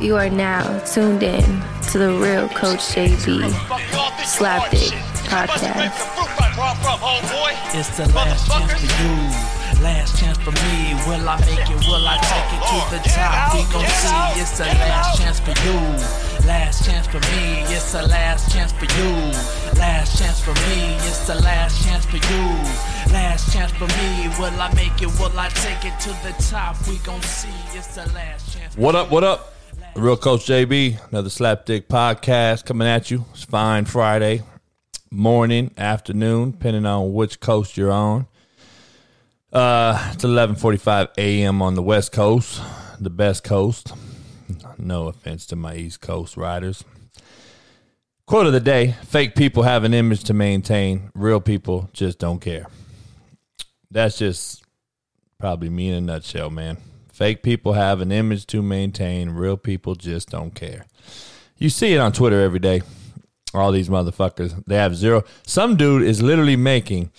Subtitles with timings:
[0.00, 1.44] You are now tuned in
[1.92, 3.52] to the real Coach JB
[4.24, 4.96] Slapdick
[5.28, 5.92] podcast.
[7.74, 10.94] It's the last chance for you, last chance for me.
[11.06, 11.86] Will I make it?
[11.86, 13.52] Will I take it to the top?
[13.52, 14.40] We gon' see.
[14.40, 15.76] It's the last chance for you,
[16.48, 17.60] last chance for me.
[17.68, 19.12] It's the last chance for you,
[19.78, 20.96] last chance for me.
[21.04, 24.28] It's the last chance for you, last chance for me.
[24.38, 25.12] Will I make it?
[25.20, 26.76] Will I take it to the top?
[26.88, 27.52] We gon' see.
[27.76, 28.78] It's the last chance.
[28.78, 29.10] What up?
[29.10, 29.52] What up?
[29.96, 33.24] Real Coach JB, another Slapdick podcast coming at you.
[33.32, 34.42] It's fine Friday
[35.10, 38.26] morning, afternoon, depending on which coast you're on.
[39.52, 41.60] Uh, it's 11:45 a.m.
[41.60, 42.62] on the West Coast,
[43.00, 43.92] the best coast.
[44.78, 46.84] No offense to my East Coast riders.
[48.26, 51.10] Quote of the day: Fake people have an image to maintain.
[51.14, 52.66] Real people just don't care.
[53.90, 54.62] That's just
[55.38, 56.78] probably me in a nutshell, man.
[57.20, 59.28] Fake people have an image to maintain.
[59.28, 60.86] Real people just don't care.
[61.58, 62.80] You see it on Twitter every day.
[63.52, 65.24] All these motherfuckers, they have zero.
[65.46, 67.10] Some dude is literally making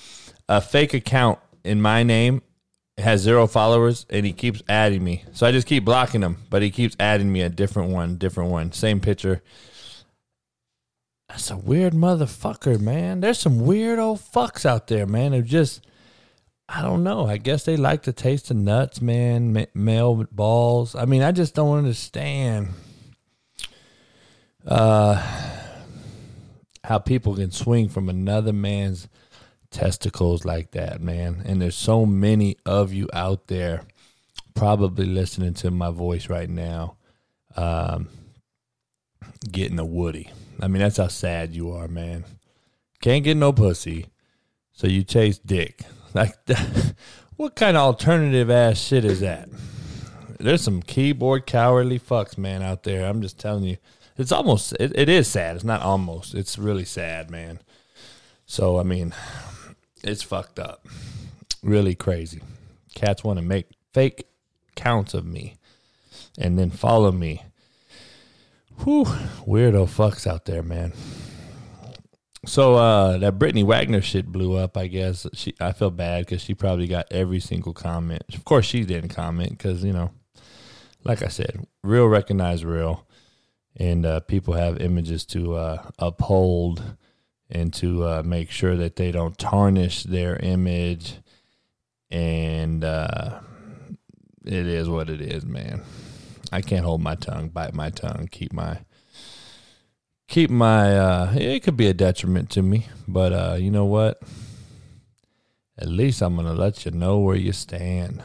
[0.49, 2.41] a fake account in my name,
[2.97, 5.23] has zero followers, and he keeps adding me.
[5.33, 8.49] So I just keep blocking him, but he keeps adding me a different one, different
[8.49, 9.43] one, same picture.
[11.29, 13.19] That's a weird motherfucker, man.
[13.19, 15.85] There's some weird old fucks out there, man, who just
[16.73, 17.25] I don't know.
[17.25, 19.51] I guess they like to taste the nuts, man.
[19.51, 20.95] Ma- male balls.
[20.95, 22.69] I mean, I just don't understand
[24.65, 25.21] uh,
[26.85, 29.09] how people can swing from another man's
[29.69, 31.41] testicles like that, man.
[31.45, 33.83] And there's so many of you out there
[34.53, 36.95] probably listening to my voice right now,
[37.57, 38.07] um,
[39.51, 40.29] getting a woody.
[40.61, 42.23] I mean, that's how sad you are, man.
[43.01, 44.05] Can't get no pussy,
[44.71, 45.83] so you chase dick.
[46.13, 46.35] Like,
[47.37, 49.49] what kind of alternative ass shit is that?
[50.39, 53.05] There's some keyboard cowardly fucks, man, out there.
[53.05, 53.77] I'm just telling you.
[54.17, 55.55] It's almost, it, it is sad.
[55.55, 56.35] It's not almost.
[56.35, 57.59] It's really sad, man.
[58.45, 59.13] So, I mean,
[60.03, 60.85] it's fucked up.
[61.63, 62.41] Really crazy.
[62.93, 64.27] Cats want to make fake
[64.75, 65.55] counts of me
[66.37, 67.43] and then follow me.
[68.83, 70.93] Whew, weirdo fucks out there, man.
[72.45, 74.75] So uh, that Brittany Wagner shit blew up.
[74.75, 75.53] I guess she.
[75.59, 78.23] I feel bad because she probably got every single comment.
[78.33, 80.11] Of course, she didn't comment because you know,
[81.03, 83.05] like I said, real recognize real,
[83.77, 86.95] and uh, people have images to uh, uphold
[87.51, 91.17] and to uh, make sure that they don't tarnish their image.
[92.09, 93.39] And uh,
[94.43, 95.83] it is what it is, man.
[96.51, 98.79] I can't hold my tongue, bite my tongue, keep my
[100.31, 104.21] keep my uh it could be a detriment to me but uh you know what?
[105.77, 108.23] At least i'm gonna let you know where you stand.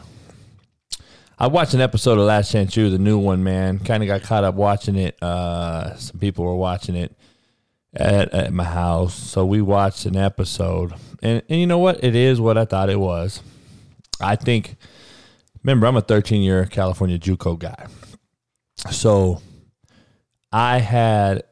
[1.37, 3.81] I watched an episode of Last Chance U the new one man.
[3.81, 7.17] Kind of got caught up watching it uh some people were watching it
[7.93, 9.15] at, at my house.
[9.15, 10.93] So we watched an episode.
[11.25, 12.05] And, and you know what?
[12.05, 13.43] It is what i thought it was.
[14.21, 14.77] I think
[15.65, 17.89] remember i'm a 13 year california juco guy.
[18.93, 19.43] So
[20.53, 21.43] i had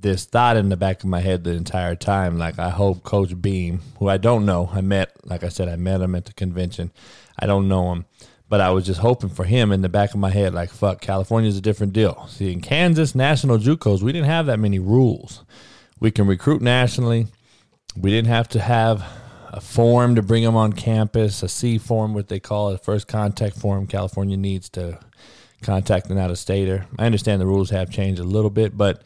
[0.00, 2.38] this thought in the back of my head the entire time.
[2.38, 5.76] Like, I hope Coach Beam, who I don't know, I met, like I said, I
[5.76, 6.90] met him at the convention.
[7.38, 8.06] I don't know him,
[8.48, 10.54] but I was just hoping for him in the back of my head.
[10.54, 12.26] Like, fuck, California's a different deal.
[12.28, 15.44] See, in Kansas, national JUCOs, we didn't have that many rules.
[15.98, 17.26] We can recruit nationally.
[17.96, 19.04] We didn't have to have
[19.52, 23.08] a form to bring them on campus, a C form, what they call it, first
[23.08, 23.86] contact form.
[23.86, 24.98] California needs to
[25.60, 26.86] contact an out of stater.
[26.98, 29.02] I understand the rules have changed a little bit, but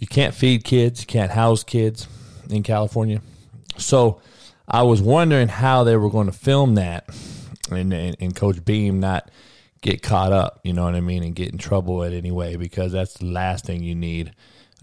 [0.00, 2.08] you can't feed kids, you can't house kids
[2.48, 3.20] in California.
[3.76, 4.20] So
[4.66, 7.08] I was wondering how they were going to film that
[7.70, 9.30] and, and, and Coach Beam not
[9.82, 12.56] get caught up, you know what I mean, and get in trouble at any way
[12.56, 14.32] because that's the last thing you need.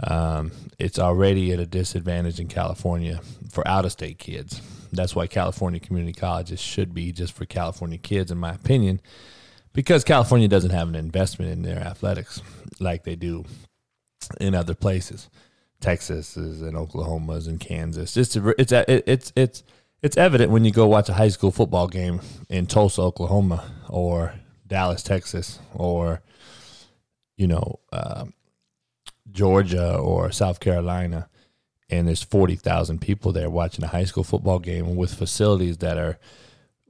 [0.03, 3.19] Um, it's already at a disadvantage in California
[3.49, 4.61] for out of state kids.
[4.93, 9.01] That's why California community colleges should be just for California kids, in my opinion,
[9.73, 12.41] because California doesn't have an investment in their athletics
[12.79, 13.45] like they do
[14.39, 15.29] in other places,
[15.79, 18.17] Texas and Oklahoma's and Kansas.
[18.17, 19.63] It's it's it's it's
[20.01, 24.33] it's evident when you go watch a high school football game in Tulsa, Oklahoma, or
[24.65, 26.21] Dallas, Texas, or
[27.35, 28.25] you know uh,
[29.31, 31.29] Georgia or South Carolina,
[31.89, 35.97] and there's forty thousand people there watching a high school football game with facilities that
[35.97, 36.19] are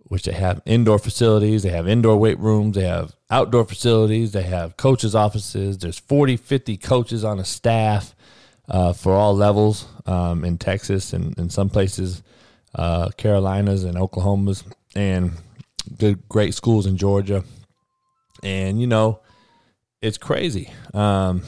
[0.08, 4.44] which they have indoor facilities, they have indoor weight rooms, they have outdoor facilities, they
[4.44, 5.78] have coaches' offices.
[5.78, 8.16] There's 40, 50 coaches on a staff
[8.70, 12.24] uh, for all levels um, in Texas and in some places,
[12.76, 14.64] uh, Carolinas and Oklahomas,
[14.96, 15.34] and
[15.98, 17.44] good, great schools in Georgia.
[18.44, 19.20] And, you know,
[20.02, 20.72] it's crazy.
[20.94, 21.42] Um,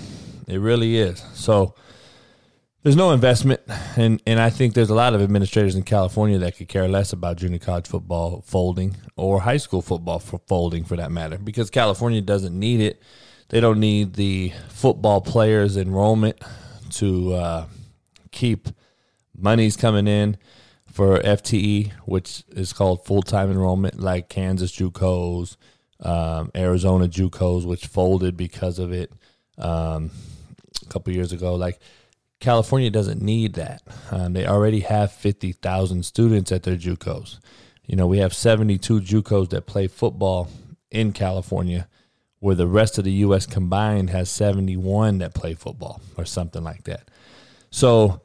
[0.48, 1.24] it really is.
[1.34, 1.76] So
[2.84, 3.62] there's no investment.
[3.98, 7.12] And, and I think there's a lot of administrators in California that could care less
[7.12, 11.70] about junior college football folding or high school football for folding for that matter because
[11.70, 13.02] California doesn't need it.
[13.50, 16.40] They don't need the football players' enrollment
[16.92, 17.66] to uh,
[18.32, 18.70] keep
[19.36, 20.38] monies coming in
[20.92, 25.58] for FTE, which is called full time enrollment, like Kansas JUCOs,
[26.02, 29.12] um, Arizona JUCOs, which folded because of it
[29.58, 30.12] um,
[30.82, 31.56] a couple years ago.
[31.56, 31.80] Like
[32.40, 33.82] California doesn't need that.
[34.12, 37.40] Um, they already have fifty thousand students at their JUCOs.
[37.86, 40.50] You know, we have seventy two JUCOs that play football
[40.92, 41.88] in California,
[42.40, 43.46] where the rest of the U.S.
[43.46, 47.10] combined has seventy one that play football or something like that.
[47.72, 48.22] So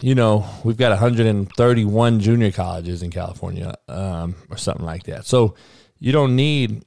[0.00, 5.24] you know, we've got 131 junior colleges in California, um, or something like that.
[5.26, 5.54] So
[5.98, 6.84] you don't need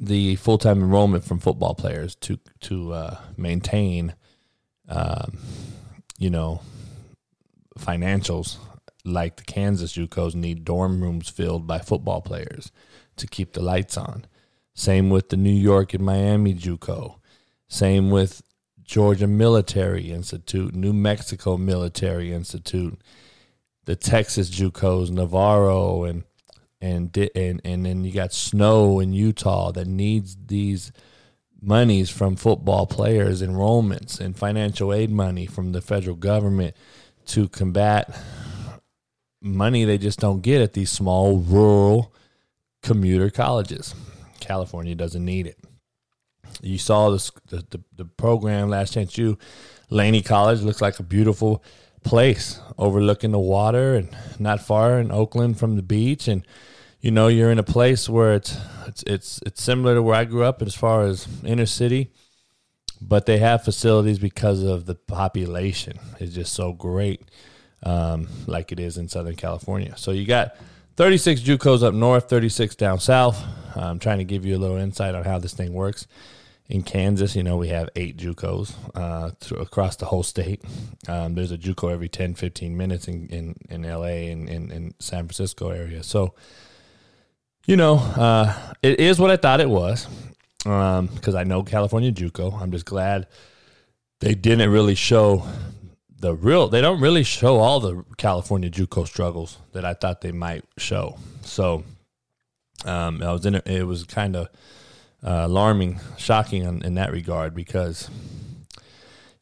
[0.00, 4.14] the full time enrollment from football players to to uh, maintain,
[4.88, 5.38] um,
[6.18, 6.60] you know,
[7.78, 8.56] financials
[9.04, 12.70] like the Kansas JUCOs need dorm rooms filled by football players
[13.16, 14.26] to keep the lights on.
[14.74, 17.16] Same with the New York and Miami JUCO.
[17.68, 18.42] Same with
[18.82, 22.98] Georgia Military Institute, New Mexico Military Institute,
[23.84, 26.24] the Texas JUCOs, Navarro, and
[26.80, 30.92] and and and then you got Snow in Utah that needs these
[31.60, 36.76] monies from football players, enrollments, and financial aid money from the federal government
[37.26, 38.16] to combat
[39.40, 42.12] money they just don't get at these small rural
[42.82, 43.94] commuter colleges.
[44.40, 45.58] California doesn't need it.
[46.62, 49.38] You saw this, the, the, the program Last Chance U,
[49.90, 51.62] Laney College looks like a beautiful
[52.04, 54.08] place overlooking the water and
[54.38, 56.46] not far in Oakland from the beach and
[57.00, 58.56] you know you're in a place where it's
[58.86, 62.12] it's it's it's similar to where I grew up as far as inner city
[63.00, 67.22] but they have facilities because of the population is just so great
[67.84, 70.56] um, like it is in Southern California so you got
[70.96, 73.44] 36 JUCOs up north 36 down south
[73.76, 76.06] I'm trying to give you a little insight on how this thing works
[76.68, 80.62] in Kansas, you know, we have eight JUCOs uh, across the whole state.
[81.08, 84.94] Um, there's a JUCO every 10, 15 minutes in, in, in LA and in, in
[84.98, 86.02] San Francisco area.
[86.02, 86.34] So,
[87.68, 90.08] you know, uh, it is what I thought it was
[90.58, 92.60] because um, I know California JUCO.
[92.60, 93.26] I'm just glad
[94.20, 95.46] they didn't really show
[96.18, 100.32] the real, they don't really show all the California JUCO struggles that I thought they
[100.32, 101.18] might show.
[101.42, 101.84] So,
[102.86, 104.48] um, I was in it, was kind of,
[105.22, 108.08] uh, alarming, shocking in, in, that regard because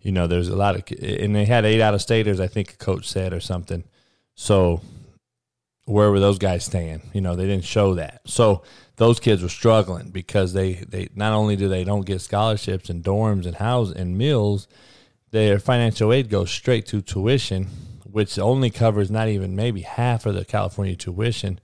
[0.00, 2.40] you know there's a lot of and they had eight out of staters.
[2.40, 3.84] I think a coach said or something.
[4.34, 4.80] So
[5.86, 7.00] where were those guys staying?
[7.14, 8.20] You know they didn't show that.
[8.26, 8.62] So
[8.96, 13.02] those kids were struggling because they they not only do they don't get scholarships and
[13.02, 14.68] dorms and house and meals,
[15.30, 17.68] their financial aid goes straight to tuition,
[18.04, 21.60] which only covers not even maybe half of the California tuition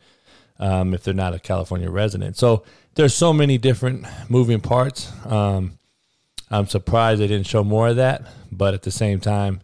[0.58, 2.36] um, if they're not a California resident.
[2.36, 2.64] So
[2.94, 5.10] there's so many different moving parts.
[5.26, 5.78] Um,
[6.50, 8.22] I'm surprised they didn't show more of that,
[8.52, 9.62] but at the same time,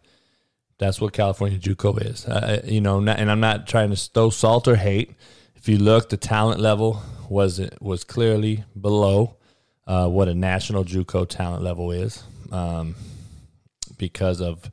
[0.78, 2.24] that's what California JUCO is.
[2.26, 5.14] Uh, you know, not, and I'm not trying to stow salt or hate.
[5.56, 9.36] If you look, the talent level was was clearly below
[9.86, 12.22] uh, what a national JUCO talent level is,
[12.52, 12.94] um,
[13.96, 14.70] because of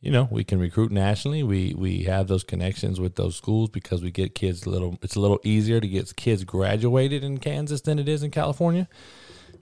[0.00, 1.42] you know we can recruit nationally.
[1.42, 4.96] We we have those connections with those schools because we get kids a little.
[5.02, 8.88] It's a little easier to get kids graduated in Kansas than it is in California.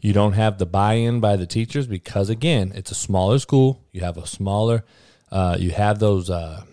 [0.02, 3.83] You don't have the buy-in by the teachers because again, it's a smaller school.
[3.93, 4.85] You have a smaller.
[5.31, 6.65] Uh, you have those uh,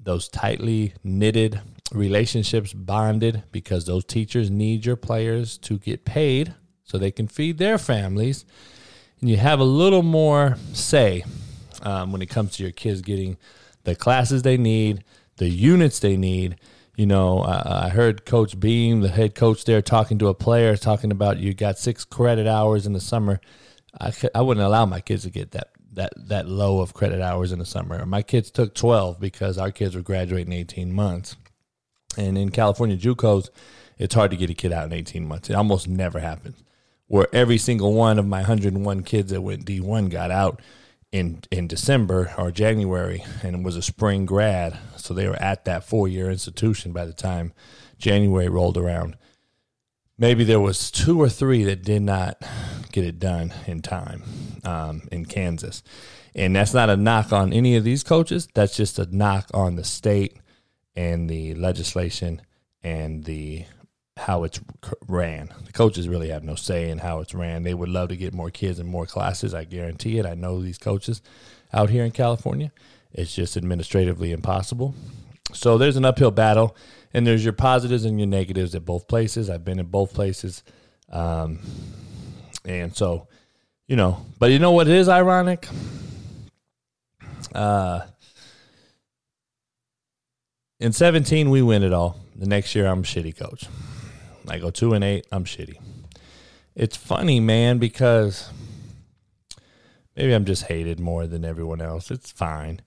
[0.00, 1.60] those tightly knitted
[1.92, 7.58] relationships bonded because those teachers need your players to get paid so they can feed
[7.58, 8.44] their families,
[9.20, 11.24] and you have a little more say
[11.82, 13.36] um, when it comes to your kids getting
[13.84, 15.04] the classes they need,
[15.36, 16.56] the units they need.
[16.96, 20.76] You know, I, I heard Coach Beam, the head coach there, talking to a player,
[20.76, 23.40] talking about you got six credit hours in the summer.
[23.98, 27.52] I, I wouldn't allow my kids to get that that that low of credit hours
[27.52, 28.04] in the summer.
[28.06, 31.36] My kids took 12 because our kids were graduating 18 months.
[32.16, 33.48] And in California JUCOs,
[33.98, 35.50] it's hard to get a kid out in 18 months.
[35.50, 36.62] It almost never happens.
[37.06, 40.62] Where every single one of my 101 kids that went D1 got out
[41.12, 45.84] in in December or January, and was a spring grad, so they were at that
[45.84, 47.52] four year institution by the time
[47.98, 49.16] January rolled around.
[50.22, 52.40] Maybe there was two or three that did not
[52.92, 54.22] get it done in time
[54.62, 55.82] um, in Kansas,
[56.32, 58.46] and that's not a knock on any of these coaches.
[58.54, 60.36] That's just a knock on the state
[60.94, 62.40] and the legislation
[62.84, 63.64] and the
[64.16, 64.60] how it's
[65.08, 65.52] ran.
[65.66, 67.64] The coaches really have no say in how it's ran.
[67.64, 69.54] They would love to get more kids and more classes.
[69.54, 70.24] I guarantee it.
[70.24, 71.20] I know these coaches
[71.72, 72.70] out here in California.
[73.12, 74.94] It's just administratively impossible.
[75.52, 76.76] So there's an uphill battle,
[77.12, 79.50] and there's your positives and your negatives at both places.
[79.50, 80.62] I've been in both places,
[81.10, 81.60] um,
[82.64, 83.28] and so
[83.86, 84.24] you know.
[84.38, 85.68] But you know what is ironic?
[87.54, 88.00] Uh,
[90.80, 92.18] in 17, we win it all.
[92.34, 93.66] The next year, I'm a shitty coach.
[94.48, 95.26] I go two and eight.
[95.30, 95.76] I'm shitty.
[96.74, 98.50] It's funny, man, because
[100.16, 102.10] maybe I'm just hated more than everyone else.
[102.10, 102.80] It's fine.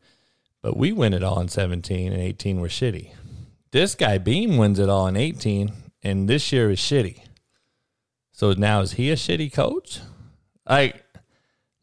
[0.65, 3.11] But we win it all in 17 and 18 we're shitty.
[3.71, 7.19] This guy Beam wins it all in 18 and this year is shitty.
[8.31, 9.99] So now is he a shitty coach?
[10.67, 11.05] Like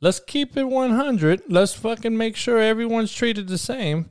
[0.01, 1.43] let's keep it 100.
[1.47, 4.11] Let's fucking make sure everyone's treated the same.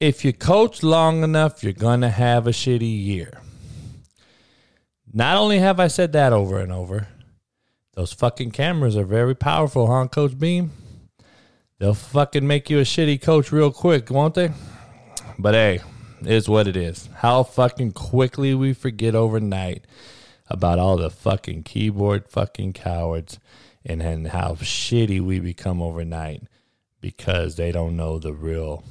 [0.00, 3.42] If you coach long enough, you're going to have a shitty year.
[5.12, 7.08] Not only have I said that over and over,
[7.92, 10.70] those fucking cameras are very powerful, huh, Coach Beam?
[11.78, 14.50] They'll fucking make you a shitty coach real quick, won't they?
[15.38, 15.80] But hey,
[16.22, 17.08] it's what it is.
[17.18, 19.84] How fucking quickly we forget overnight
[20.48, 23.38] about all the fucking keyboard fucking cowards
[23.84, 26.42] and, and how shitty we become overnight
[27.00, 28.82] because they don't know the real.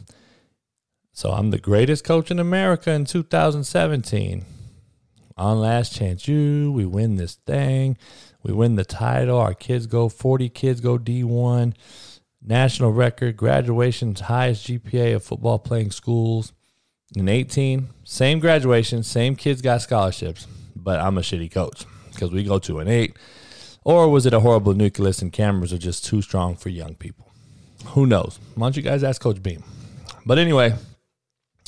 [1.12, 4.46] So I'm the greatest coach in America in 2017
[5.36, 7.98] on Last Chance U we win this thing
[8.44, 11.76] we win the title our kids go 40 kids go d1
[12.48, 16.54] national record graduations highest gpa of football playing schools
[17.16, 22.44] in 18 same graduation same kids got scholarships but i'm a shitty coach because we
[22.44, 23.16] go to an 8
[23.84, 27.32] or was it a horrible nucleus and cameras are just too strong for young people?
[27.92, 28.38] Who knows?
[28.56, 29.64] Why don't you guys ask coach beam?
[30.26, 30.76] But anyway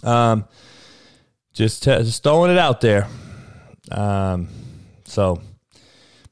[0.03, 0.45] um
[1.53, 3.07] just, t- just throwing it out there.
[3.91, 4.47] Um,
[5.03, 5.41] so,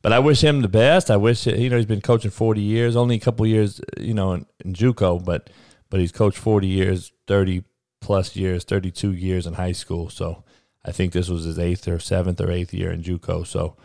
[0.07, 1.11] but I wish him the best.
[1.11, 4.31] I wish you know he's been coaching forty years, only a couple years, you know,
[4.31, 5.49] in, in JUCO, but
[5.89, 7.65] but he's coached forty years, thirty
[7.99, 10.09] plus years, thirty two years in high school.
[10.09, 10.45] So
[10.85, 13.45] I think this was his eighth or seventh or eighth year in JUCO.
[13.45, 13.75] So,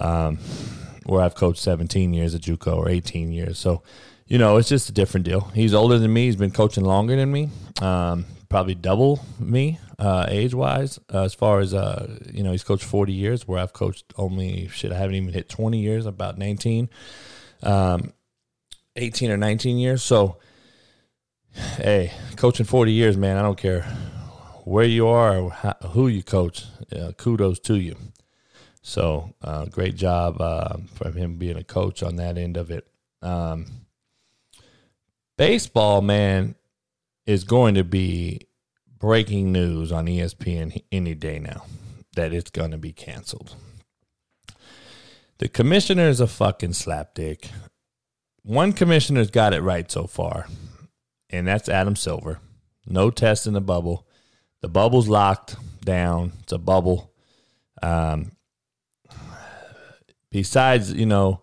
[0.00, 0.36] um,
[1.06, 3.58] where I've coached seventeen years at JUCO or eighteen years.
[3.58, 3.82] So,
[4.28, 5.50] you know, it's just a different deal.
[5.56, 6.26] He's older than me.
[6.26, 7.48] He's been coaching longer than me.
[7.82, 10.98] Um, probably double me uh, age wise.
[11.12, 14.68] Uh, as far as uh, you know, he's coached forty years, where I've coached only
[14.68, 14.92] shit.
[14.92, 16.06] I haven't even hit twenty years.
[16.06, 16.88] About nineteen,
[17.62, 18.12] um,
[18.96, 20.02] eighteen or nineteen years.
[20.02, 20.38] So,
[21.76, 23.36] hey, coaching forty years, man.
[23.36, 23.82] I don't care
[24.64, 26.64] where you are or how, who you coach.
[27.16, 27.96] kudos to you.
[28.82, 32.86] So, uh, great job uh, from him being a coach on that end of it.
[33.20, 33.66] Um,
[35.36, 36.54] baseball, man,
[37.26, 38.47] is going to be
[38.98, 41.64] breaking news on ESPN any day now
[42.16, 43.54] that it's going to be canceled.
[45.38, 47.50] The commissioner is a fucking slapdick.
[48.42, 50.46] One commissioner's got it right so far,
[51.30, 52.40] and that's Adam Silver.
[52.86, 54.06] No test in the bubble.
[54.62, 56.32] The bubble's locked down.
[56.42, 57.12] It's a bubble.
[57.82, 58.32] Um,
[60.32, 61.42] besides, you know,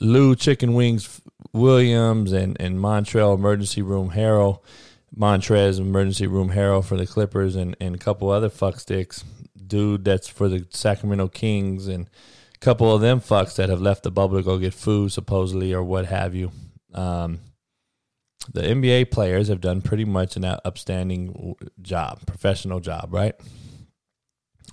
[0.00, 1.20] Lou Chicken Wings
[1.52, 4.62] Williams and, and Montrezl Emergency Room Hero,
[5.18, 9.24] Montrezl Emergency Room Hero for the Clippers, and, and a couple other fuck sticks.
[9.66, 12.08] Dude that's for the Sacramento Kings, and
[12.54, 15.72] a couple of them fucks that have left the bubble to go get food, supposedly,
[15.72, 16.52] or what have you.
[16.94, 17.40] Um,
[18.52, 23.34] the NBA players have done pretty much an upstanding job, professional job, right?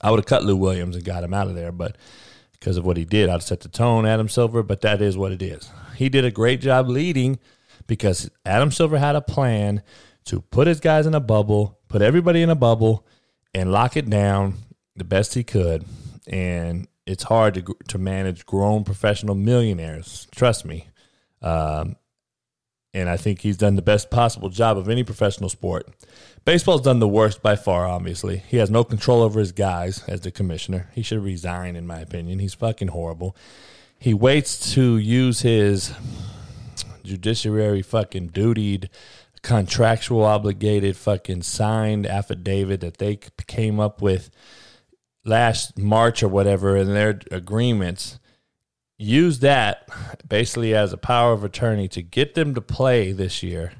[0.01, 1.97] I would have cut Lou Williams and got him out of there, but
[2.63, 3.27] because of what he did.
[3.27, 5.69] I'd set the tone, Adam Silver, but that is what it is.
[5.97, 7.37] He did a great job leading
[7.87, 9.83] because Adam Silver had a plan
[10.25, 13.05] to put his guys in a bubble, put everybody in a bubble,
[13.53, 14.55] and lock it down
[14.95, 15.85] the best he could.
[16.27, 20.27] And it's hard to to manage grown professional millionaires.
[20.31, 20.87] Trust me.
[21.41, 21.97] Um,
[22.93, 25.87] and I think he's done the best possible job of any professional sport.
[26.45, 28.37] Baseball's done the worst by far, obviously.
[28.47, 30.89] He has no control over his guys as the commissioner.
[30.93, 32.39] He should resign, in my opinion.
[32.39, 33.35] He's fucking horrible.
[33.97, 35.93] He waits to use his
[37.03, 38.89] judiciary fucking dutied,
[39.43, 44.31] contractual obligated fucking signed affidavit that they came up with
[45.25, 48.19] last March or whatever in their agreements.
[48.97, 49.89] Use that
[50.27, 53.73] basically as a power of attorney to get them to play this year.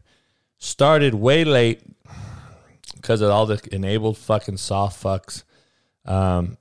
[0.59, 1.81] Started way late
[2.95, 5.43] because of all the enabled fucking soft fucks.
[6.05, 6.57] Um,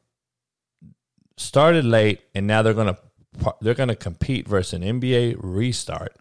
[1.37, 2.99] started late, and now they're gonna
[3.61, 6.17] they're gonna compete versus an NBA restart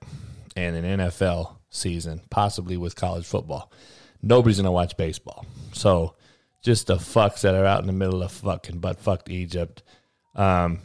[0.55, 3.71] and an NFL season, possibly with college football.
[4.21, 6.15] Nobody's gonna watch baseball, so
[6.61, 9.81] just the fucks that are out in the middle of fucking butt fucked Egypt.
[10.35, 10.79] Um,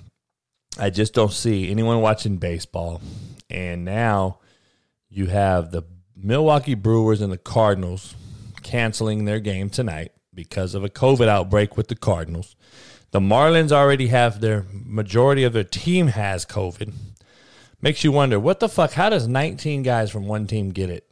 [0.78, 3.00] I just don't see anyone watching baseball.
[3.48, 4.40] And now
[5.08, 5.82] you have the
[6.14, 8.14] Milwaukee Brewers and the Cardinals
[8.62, 12.56] canceling their game tonight because of a COVID outbreak with the Cardinals.
[13.12, 16.92] The Marlins already have their majority of their team has COVID.
[17.80, 18.92] Makes you wonder what the fuck?
[18.92, 21.08] How does 19 guys from one team get it?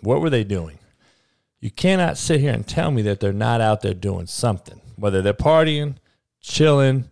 [0.00, 0.78] What were they doing?
[1.60, 5.22] You cannot sit here and tell me that they're not out there doing something, whether
[5.22, 5.96] they're partying,
[6.40, 7.10] chilling,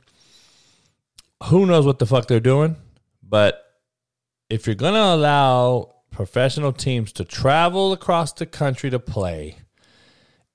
[1.45, 2.77] who knows what the fuck they're doing.
[3.23, 3.65] But
[4.49, 9.57] if you're going to allow professional teams to travel across the country to play,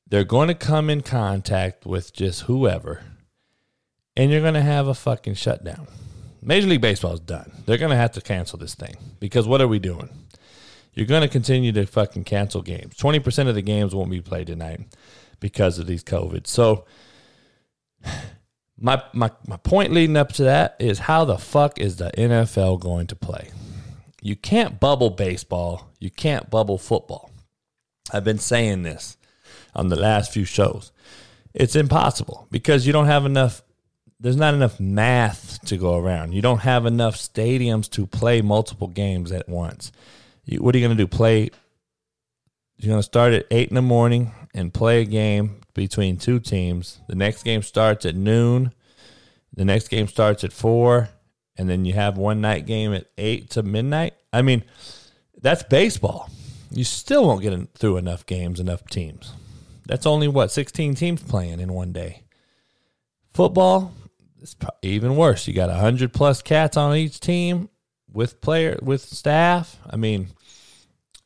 [0.08, 3.02] they're going to come in contact with just whoever,
[4.16, 5.88] and you're going to have a fucking shutdown.
[6.48, 7.52] Major League Baseball is done.
[7.66, 10.10] They're going to have to cancel this thing because what are we doing?
[10.94, 12.96] You're going to continue to fucking cancel games.
[12.96, 14.80] 20% of the games won't be played tonight
[15.42, 16.48] because of these COVID.
[16.48, 16.86] So,
[18.80, 22.80] my, my, my point leading up to that is how the fuck is the NFL
[22.80, 23.50] going to play?
[24.22, 25.92] You can't bubble baseball.
[26.00, 27.30] You can't bubble football.
[28.14, 29.18] I've been saying this
[29.76, 30.94] on the last few shows.
[31.54, 33.64] It's impossible because you don't have enough
[34.20, 36.34] there's not enough math to go around.
[36.34, 39.92] You don't have enough stadiums to play multiple games at once.
[40.46, 41.08] You, what are you going to do?
[41.08, 41.50] Play?
[42.78, 46.40] You're going to start at eight in the morning and play a game between two
[46.40, 47.00] teams.
[47.08, 48.74] The next game starts at noon.
[49.56, 51.10] The next game starts at four,
[51.56, 54.14] and then you have one night game at eight to midnight.
[54.32, 54.64] I mean,
[55.42, 56.30] that's baseball.
[56.72, 59.34] You still won't get through enough games, enough teams.
[59.86, 62.24] That's only what 16 teams playing in one day.
[63.34, 63.94] Football,
[64.42, 65.48] it's even worse.
[65.48, 67.70] You got 100 plus cats on each team
[68.12, 69.78] with player with staff.
[69.90, 70.30] I mean,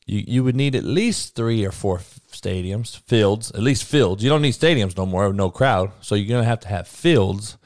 [0.05, 1.99] you you would need at least three or four
[2.31, 4.23] stadiums, fields, at least fields.
[4.23, 5.91] You don't need stadiums no more, no crowd.
[6.01, 7.57] So you're gonna have to have fields,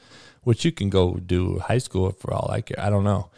[0.42, 2.80] which you can go do high school for all I care.
[2.80, 3.30] I don't know.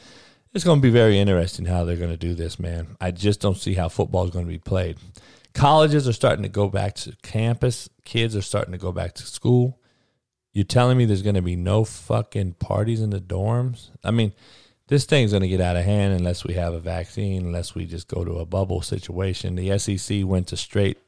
[0.54, 2.96] It's going to be very interesting how they're going to do this, man.
[3.00, 4.96] I just don't see how football is going to be played.
[5.52, 7.88] Colleges are starting to go back to campus.
[8.04, 9.78] Kids are starting to go back to school.
[10.52, 13.90] You're telling me there's going to be no fucking parties in the dorms?
[14.02, 14.32] I mean,
[14.88, 17.84] this thing's going to get out of hand unless we have a vaccine, unless we
[17.84, 19.54] just go to a bubble situation.
[19.54, 20.98] The SEC went to straight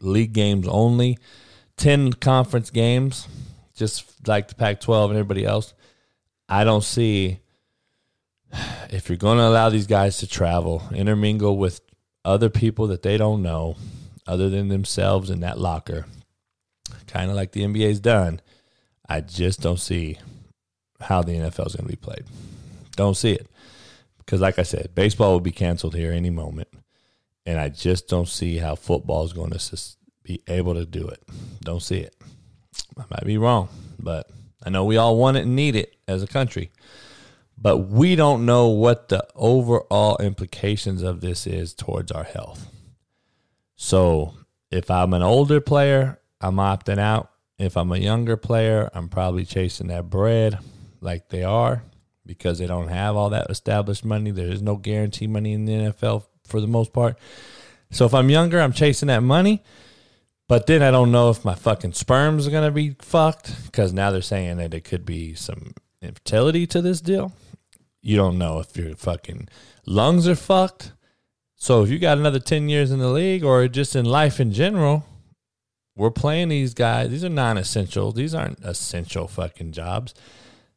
[0.00, 1.18] league games only,
[1.78, 3.26] 10 conference games,
[3.74, 5.72] just like the Pac 12 and everybody else.
[6.48, 7.40] I don't see
[8.90, 11.80] if you're going to allow these guys to travel, intermingle with
[12.24, 13.76] other people that they don't know
[14.26, 16.06] other than themselves in that locker,
[17.06, 18.40] kind of like the NBA's done,
[19.08, 20.18] I just don't see
[21.00, 22.24] how the NFL is going to be played.
[22.96, 23.46] Don't see it.
[24.18, 26.68] Because, like I said, baseball will be canceled here any moment.
[27.46, 29.78] And I just don't see how football is going to
[30.22, 31.22] be able to do it.
[31.62, 32.14] Don't see it.
[32.98, 33.68] I might be wrong,
[33.98, 34.30] but
[34.62, 36.70] I know we all want it and need it as a country.
[37.56, 42.70] But we don't know what the overall implications of this is towards our health.
[43.76, 44.34] So
[44.70, 47.30] if I'm an older player, I'm opting out.
[47.58, 50.58] If I'm a younger player, I'm probably chasing that bread
[51.00, 51.82] like they are
[52.24, 54.30] because they don't have all that established money.
[54.30, 57.18] There is no guarantee money in the NFL for the most part.
[57.90, 59.62] So if I'm younger, I'm chasing that money.
[60.46, 64.10] But then I don't know if my fucking sperms are to be fucked because now
[64.10, 67.32] they're saying that it could be some infertility to this deal.
[68.00, 69.48] You don't know if your fucking
[69.84, 70.92] lungs are fucked.
[71.56, 74.52] So if you got another 10 years in the league or just in life in
[74.52, 75.04] general,
[75.98, 77.10] we're playing these guys.
[77.10, 78.12] These are non essential.
[78.12, 80.14] These aren't essential fucking jobs.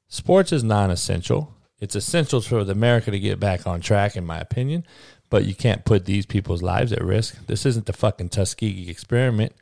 [0.08, 1.54] Sports is non essential.
[1.80, 4.86] It's essential for America to get back on track, in my opinion.
[5.30, 7.46] But you can't put these people's lives at risk.
[7.46, 9.54] This isn't the fucking Tuskegee experiment.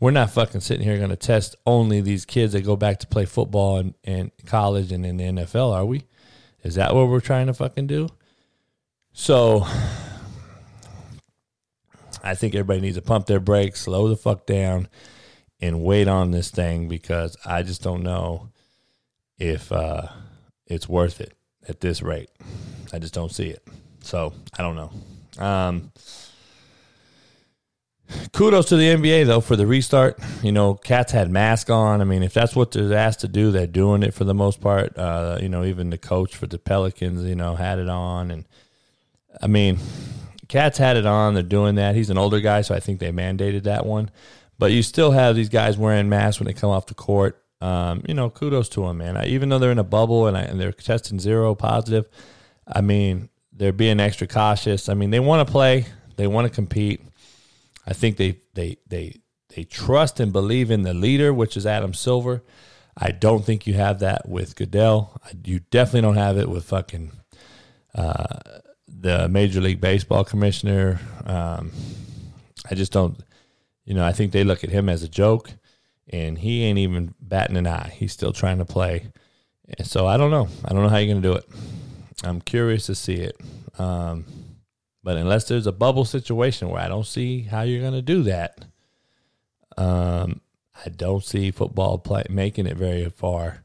[0.00, 3.06] We're not fucking sitting here going to test only these kids that go back to
[3.06, 6.04] play football and, and college and in the NFL, are we?
[6.64, 8.08] Is that what we're trying to fucking do?
[9.12, 9.66] So
[12.22, 14.88] I think everybody needs to pump their brakes, slow the fuck down,
[15.60, 18.50] and wait on this thing because I just don't know
[19.38, 20.06] if uh,
[20.66, 21.34] it's worth it
[21.68, 22.30] at this rate.
[22.92, 23.66] I just don't see it.
[24.00, 24.90] So I don't know.
[25.38, 25.92] Um,
[28.32, 30.18] kudos to the NBA though for the restart.
[30.42, 32.00] You know, cats had masks on.
[32.00, 34.60] I mean, if that's what they're asked to do, they're doing it for the most
[34.60, 34.96] part.
[34.96, 38.46] Uh, you know, even the coach for the Pelicans, you know, had it on, and
[39.40, 39.78] I mean,
[40.52, 41.34] cats had it on.
[41.34, 41.94] They're doing that.
[41.94, 44.10] He's an older guy, so I think they mandated that one.
[44.58, 48.02] But you still have these guys wearing masks when they come off the court um,
[48.08, 49.16] you know, kudos to them, man.
[49.16, 52.08] I, even though they're in a bubble and, I, and they're testing zero positive,
[52.66, 54.88] I mean, they're being extra cautious.
[54.88, 55.86] I mean, they want to play,
[56.16, 57.00] they want to compete.
[57.86, 59.20] I think they they they
[59.54, 62.42] they trust and believe in the leader, which is Adam Silver.
[62.96, 65.20] I don't think you have that with Goodell.
[65.44, 67.12] You definitely don't have it with fucking
[67.94, 68.38] uh,
[68.92, 71.00] the Major League Baseball commissioner.
[71.24, 71.72] Um,
[72.70, 73.18] I just don't,
[73.84, 75.50] you know, I think they look at him as a joke,
[76.08, 77.92] and he ain't even batting an eye.
[77.96, 79.10] He's still trying to play.
[79.82, 80.48] So I don't know.
[80.64, 81.48] I don't know how you're going to do it.
[82.24, 83.36] I'm curious to see it.
[83.78, 84.24] Um,
[85.02, 88.22] but unless there's a bubble situation where I don't see how you're going to do
[88.24, 88.64] that,
[89.76, 90.40] um,
[90.84, 93.61] I don't see football play making it very far.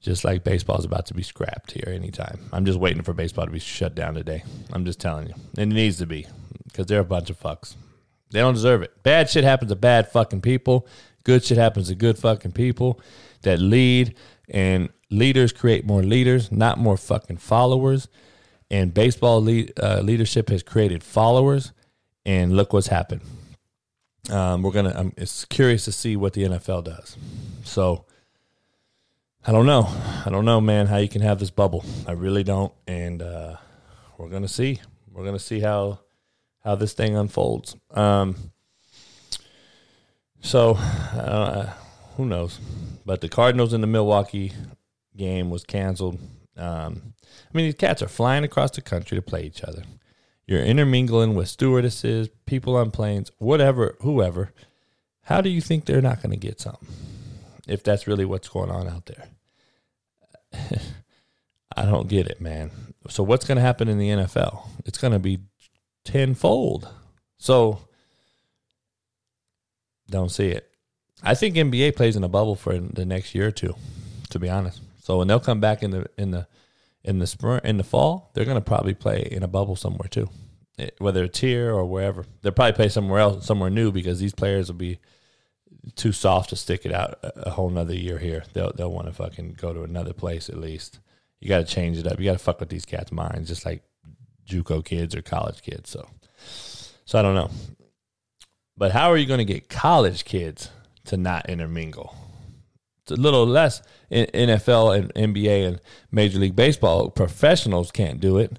[0.00, 2.38] Just like baseball is about to be scrapped here anytime.
[2.52, 4.44] I'm just waiting for baseball to be shut down today.
[4.72, 6.26] I'm just telling you, and it needs to be
[6.64, 7.74] because they're a bunch of fucks.
[8.30, 9.02] They don't deserve it.
[9.02, 10.86] Bad shit happens to bad fucking people.
[11.24, 13.00] Good shit happens to good fucking people
[13.42, 14.14] that lead,
[14.48, 18.08] and leaders create more leaders, not more fucking followers.
[18.70, 21.72] And baseball lead, uh, leadership has created followers,
[22.24, 23.20] and look what's happened.
[24.30, 24.94] Um, we're gonna.
[24.96, 27.16] I'm it's curious to see what the NFL does.
[27.64, 28.04] So
[29.46, 29.88] I don't know.
[30.26, 31.84] I don't know, man, how you can have this bubble.
[32.06, 33.56] I really don't, and uh,
[34.18, 34.80] we're gonna see.
[35.10, 36.00] We're gonna see how
[36.62, 37.74] how this thing unfolds.
[37.90, 38.36] Um,
[40.40, 41.72] so uh,
[42.16, 42.60] who knows?
[43.06, 44.52] But the Cardinals in the Milwaukee
[45.16, 46.18] game was canceled.
[46.56, 49.84] Um, I mean, these cats are flying across the country to play each other.
[50.46, 54.52] You're intermingling with stewardesses, people on planes, whatever, whoever.
[55.22, 56.88] How do you think they're not going to get something?
[57.70, 59.28] If that's really what's going on out there.
[61.76, 62.70] I don't get it, man.
[63.08, 64.66] So what's going to happen in the NFL?
[64.84, 65.38] It's going to be
[66.04, 66.88] tenfold.
[67.38, 67.80] So
[70.10, 70.68] don't see it.
[71.22, 73.74] I think NBA plays in a bubble for the next year or two,
[74.30, 74.80] to be honest.
[75.02, 76.46] So when they'll come back in the in the
[77.04, 80.08] in the spring in the fall, they're going to probably play in a bubble somewhere
[80.08, 80.28] too,
[80.78, 82.24] it, whether it's here or wherever.
[82.42, 84.98] They'll probably play somewhere else, somewhere new, because these players will be
[85.96, 88.44] too soft to stick it out a whole nother year here.
[88.52, 91.00] They'll they'll want to fucking go to another place at least.
[91.40, 92.18] You got to change it up.
[92.18, 93.82] You got to fuck with these cats' minds, just like
[94.46, 95.90] JUCO kids or college kids.
[95.90, 96.06] So,
[97.04, 97.50] so I don't know.
[98.76, 100.70] But how are you going to get college kids
[101.04, 102.14] to not intermingle?
[103.02, 107.10] It's a little less NFL and NBA and Major League Baseball.
[107.10, 108.58] Professionals can't do it.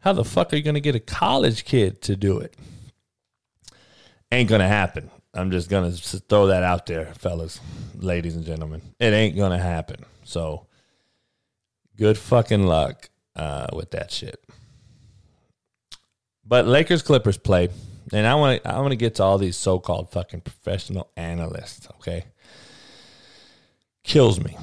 [0.00, 2.54] How the fuck are you going to get a college kid to do it?
[4.30, 5.10] Ain't going to happen.
[5.34, 5.68] I'm just
[6.12, 7.60] to throw that out there, fellas,
[7.98, 8.82] ladies and gentlemen.
[9.00, 10.04] It ain't to happen.
[10.24, 10.66] So,
[11.96, 14.42] good fucking luck uh, with that shit.
[16.46, 17.70] But Lakers Clippers play,
[18.12, 21.88] and I want to I want to get to all these so-called fucking professional analysts,
[21.96, 22.26] okay?
[24.04, 24.56] kills me.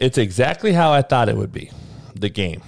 [0.00, 1.70] It's exactly how I thought it would be
[2.14, 2.62] the game.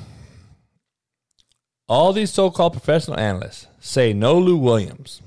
[1.88, 5.20] All these so called professional analysts say no Lou Williams,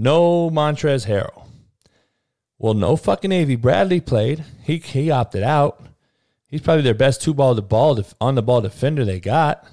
[0.00, 1.44] no Montrezl Harrell.
[2.58, 4.44] Well, no fucking Avery Bradley played.
[4.62, 5.82] He, he opted out.
[6.46, 9.66] He's probably their best two ball to ball on the ball defender they got.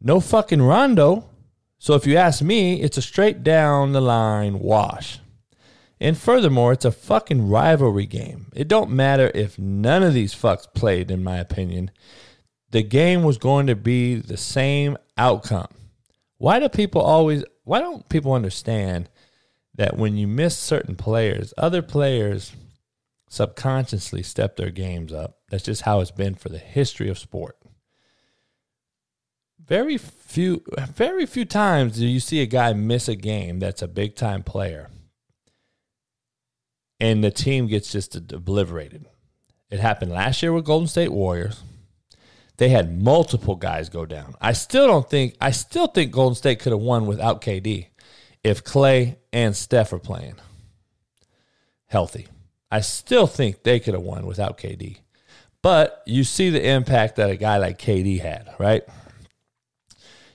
[0.00, 1.30] No fucking Rondo.
[1.78, 5.20] So if you ask me, it's a straight down the line wash.
[6.00, 8.50] And furthermore, it's a fucking rivalry game.
[8.54, 11.92] It don't matter if none of these fucks played, in my opinion.
[12.70, 15.68] The game was going to be the same outcome.
[16.38, 19.08] Why do people always why don't people understand
[19.80, 22.52] that when you miss certain players, other players
[23.30, 25.38] subconsciously step their games up?
[25.48, 27.56] That's just how it's been for the history of sport.
[29.58, 30.62] Very few
[30.94, 34.42] very few times do you see a guy miss a game that's a big time
[34.42, 34.90] player
[37.00, 39.06] and the team gets just obliterated.
[39.70, 41.62] It happened last year with Golden State Warriors.
[42.58, 44.34] They had multiple guys go down.
[44.42, 47.86] I still don't think I still think Golden State could have won without KD
[48.42, 50.36] if Clay and Steph are playing
[51.86, 52.28] healthy.
[52.70, 54.98] I still think they could have won without KD.
[55.62, 58.82] But you see the impact that a guy like KD had, right?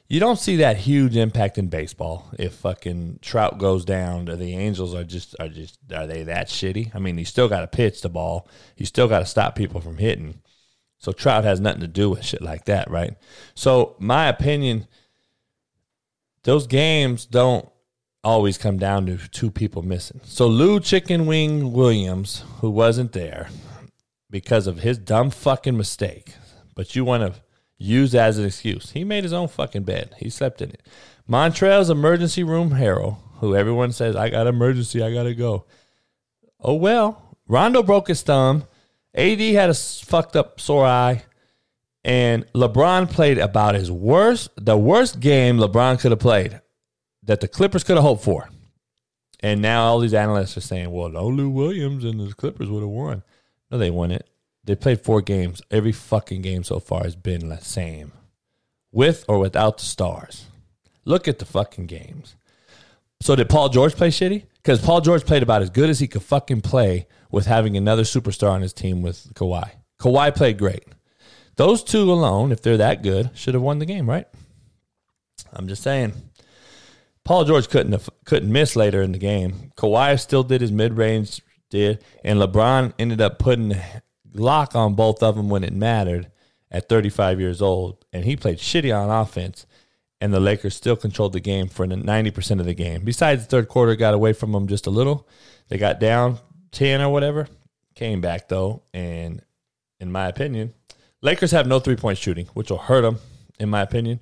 [0.08, 4.26] you don't see that huge impact in baseball if fucking Trout goes down.
[4.26, 6.96] The Angels are just are just are they that shitty?
[6.96, 8.48] I mean, you still got to pitch the ball.
[8.78, 10.42] You still got to stop people from hitting.
[11.00, 13.16] So Trout has nothing to do with shit like that, right?
[13.56, 14.88] So my opinion,
[16.44, 17.68] those games don't
[18.26, 20.20] always come down to two people missing.
[20.24, 23.50] So Lou Chicken Wing Williams, who wasn't there
[24.30, 26.34] because of his dumb fucking mistake,
[26.74, 27.40] but you want to
[27.78, 28.92] used as an excuse.
[28.92, 30.16] He made his own fucking bed.
[30.18, 30.82] He slept in it.
[31.30, 35.66] Montrezl's emergency room hero, who everyone says, I got emergency, I gotta go.
[36.60, 37.38] Oh well.
[37.48, 38.64] Rondo broke his thumb.
[39.14, 41.24] AD had a fucked up sore eye.
[42.04, 46.62] And LeBron played about his worst, the worst game LeBron could have played
[47.26, 48.50] that the Clippers could have hoped for.
[49.42, 52.82] And now all these analysts are saying, well, no Lou Williams and the Clippers would
[52.82, 53.24] have won.
[53.70, 54.28] No, they won it.
[54.64, 55.62] They played four games.
[55.70, 58.14] Every fucking game so far has been the same,
[58.92, 60.46] with or without the stars.
[61.04, 62.36] Look at the fucking games.
[63.22, 64.46] So did Paul George play shitty?
[64.56, 68.04] Because Paul George played about as good as he could fucking play with having another
[68.04, 69.70] superstar on his team with Kawhi.
[70.00, 70.86] Kawhi played great.
[71.56, 74.28] Those two alone, if they're that good, should have won the game, right?
[75.54, 76.14] I'm just saying.
[77.26, 79.72] Paul George couldn't couldn't miss later in the game.
[79.76, 83.76] Kawhi still did his mid range did, and LeBron ended up putting
[84.34, 86.32] lock on both of them when it mattered
[86.72, 89.66] at 35 years old, and he played shitty on offense.
[90.22, 93.04] And the Lakers still controlled the game for 90% of the game.
[93.04, 95.28] Besides, the third quarter got away from them just a little.
[95.68, 96.40] They got down
[96.72, 97.48] 10 or whatever.
[97.96, 99.42] Came back though, and
[100.00, 100.74] in my opinion,
[101.22, 103.20] Lakers have no three point shooting, which will hurt them,
[103.60, 104.20] in my opinion.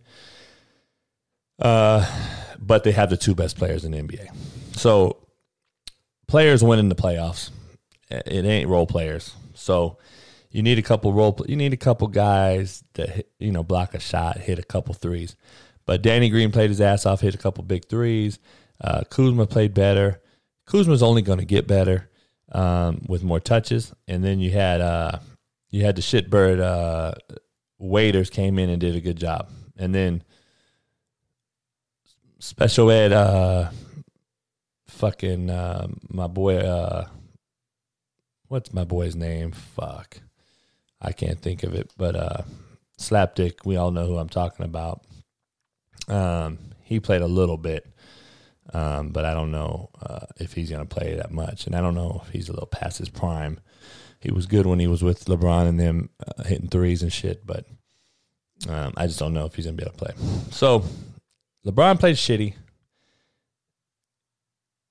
[1.60, 2.06] Uh,
[2.65, 4.28] but they have the two best players in the NBA.
[4.76, 5.17] So
[6.28, 7.52] players win in the playoffs.
[8.10, 9.34] It ain't role players.
[9.54, 9.97] So
[10.52, 11.38] you need a couple role.
[11.47, 15.36] You need a couple guys that you know block a shot, hit a couple threes.
[15.86, 18.39] But Danny Green played his ass off, hit a couple big threes.
[18.80, 20.21] Uh, Kuzma played better.
[20.65, 22.10] Kuzma's only going to get better
[22.52, 23.93] um, with more touches.
[24.08, 25.19] And then you had uh,
[25.69, 27.13] you had the shitbird uh,
[27.80, 29.49] Waiters came in and did a good job.
[29.78, 30.23] And then
[32.44, 33.70] special ed, uh,
[34.88, 37.08] fucking uh, my boy, uh,
[38.50, 39.54] what's my boy's name?
[39.54, 40.20] Fuck,
[41.02, 41.92] I can't think of it.
[41.98, 42.42] But uh,
[43.00, 45.06] Slapdick, we all know who I'm talking about.
[46.10, 47.88] Um, he played a little bit,
[48.74, 51.96] um, but I don't know uh, if he's to play that much, and I don't
[51.96, 53.62] know if he's a little past his prime.
[54.20, 57.46] He was good when he was with LeBron and them uh, hitting threes and shit,
[57.46, 57.66] but
[58.68, 60.14] um, I just don't know if he's to be able to play.
[60.52, 60.84] So
[61.65, 62.56] LeBron played shitty.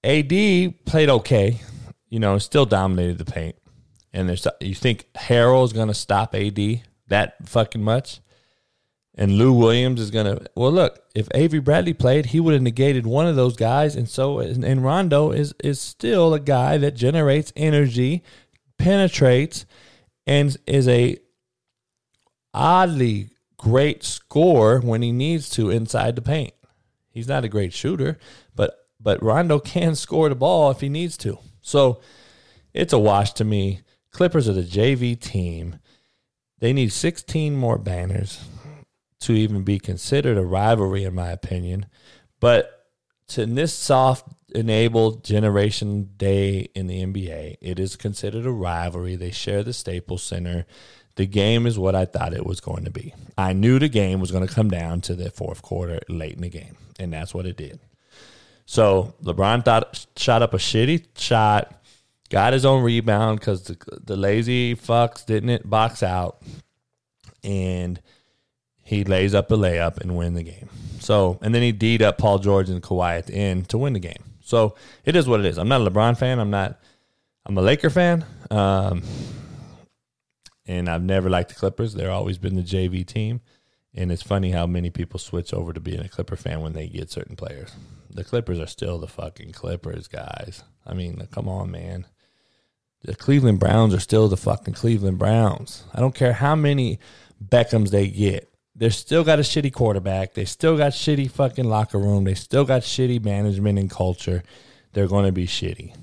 [0.05, 1.61] AD played okay,
[2.09, 3.57] you know, still dominated the paint.
[4.13, 8.21] And there's you think Harrell's going to stop AD that fucking much?
[9.15, 13.07] And Lou Williams is to well look, if Avery Bradley played, he would have negated
[13.07, 17.53] one of those guys and so and Rondo is is still a guy that generates
[17.55, 18.23] energy,
[18.79, 19.67] penetrates
[20.27, 21.19] and is a
[22.55, 26.55] oddly great scorer when he needs to inside the paint.
[27.13, 28.19] He's not a great shooter,
[28.55, 31.39] but but Rondo can score the ball if he needs to.
[31.61, 32.01] So
[32.73, 33.81] it's a wash to me.
[34.11, 35.79] Clippers are the JV team.
[36.59, 38.45] They need 16 more banners
[39.21, 41.87] to even be considered a rivalry, in my opinion.
[42.41, 42.87] But
[43.29, 49.17] to in this soft enabled generation day in the NBA, it is considered a rivalry.
[49.17, 50.67] They share the Staples Center.
[51.17, 53.15] The game is what I thought it was going to be.
[53.37, 56.41] I knew the game was going to come down to the fourth quarter late in
[56.41, 57.81] the game, and that's what it did.
[58.65, 61.75] So LeBron thought shot up a shitty shot,
[62.31, 66.41] got his own rebound because the, the lazy fucks didn't box out,
[67.45, 68.01] and
[68.83, 70.69] he lays up a layup and win the game.
[71.01, 73.93] So and then he D'd up Paul George and Kawhi at the end to win
[73.93, 74.23] the game.
[74.41, 75.59] So it is what it is.
[75.59, 76.39] I'm not a LeBron fan.
[76.39, 76.79] I'm not.
[77.45, 78.25] I'm a Laker fan.
[78.51, 79.03] Um,
[80.67, 81.95] and I've never liked the Clippers.
[81.95, 83.41] They're always been the JV team.
[83.95, 86.89] And it's funny how many people switch over to being a Clipper fan when they
[86.89, 87.73] get certain players
[88.15, 90.63] the Clippers are still the fucking Clippers, guys.
[90.87, 92.07] I mean, come on, man.
[93.05, 95.85] The Cleveland Browns are still the fucking Cleveland Browns.
[95.93, 96.99] I don't care how many
[97.43, 98.53] Beckhams they get.
[98.75, 100.35] They're still got a shitty quarterback.
[100.35, 102.25] They still got shitty fucking locker room.
[102.25, 104.43] They still got shitty management and culture.
[104.93, 105.95] They're going to be shitty.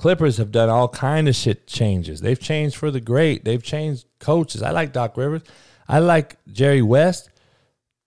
[0.00, 2.22] Clippers have done all kind of shit changes.
[2.22, 3.44] They've changed for the great.
[3.44, 4.62] They've changed coaches.
[4.62, 5.42] I like Doc Rivers.
[5.86, 7.28] I like Jerry West.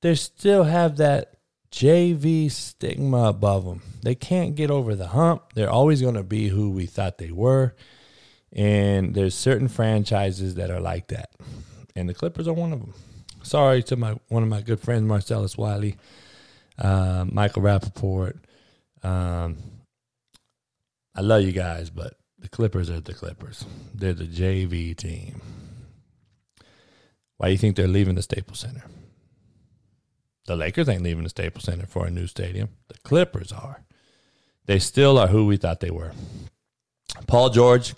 [0.02, 1.38] They still have that
[1.72, 3.84] JV stigma above them.
[4.02, 5.54] They can't get over the hump.
[5.54, 7.76] They're always going to be who we thought they were.
[8.52, 11.30] And there's certain franchises that are like that.
[11.96, 12.96] And the Clippers are one of them.
[13.44, 15.98] Sorry to my one of my good friends, Marcellus Wiley,
[16.80, 18.40] uh, Michael Rapaport.
[19.04, 19.58] Um,
[21.16, 23.66] I love you guys, but the Clippers are the Clippers.
[23.94, 25.42] They're the JV team.
[27.38, 28.84] Why do you think they're leaving the Staples Center?
[30.46, 32.70] The Lakers ain't leaving the Staples Center for a new stadium.
[32.90, 33.84] The Clippers are.
[34.66, 36.12] They still are who we thought they were.
[37.28, 37.94] Paul George,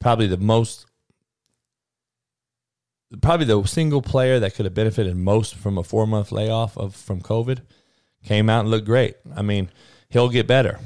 [0.00, 0.86] probably the most,
[3.20, 6.94] probably the single player that could have benefited most from a four month layoff of
[6.94, 7.60] from COVID,
[8.24, 9.16] came out and looked great.
[9.36, 9.70] I mean,
[10.08, 10.80] he'll get better.